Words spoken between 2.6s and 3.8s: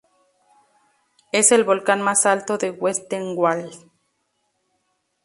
Westerwald.